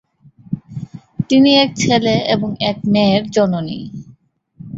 [1.29, 3.79] তিনি এক ছেলে এবং এক মেয়ের জননী।